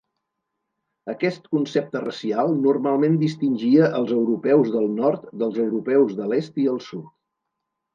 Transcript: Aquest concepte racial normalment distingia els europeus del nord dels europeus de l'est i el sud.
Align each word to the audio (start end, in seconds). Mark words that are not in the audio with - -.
Aquest 1.13 1.45
concepte 1.57 2.01
racial 2.07 2.57
normalment 2.63 3.21
distingia 3.27 3.93
els 4.01 4.17
europeus 4.19 4.75
del 4.81 4.93
nord 4.99 5.33
dels 5.45 5.65
europeus 5.71 6.21
de 6.23 6.35
l'est 6.35 6.63
i 6.67 6.71
el 6.77 6.87
sud. 6.93 7.11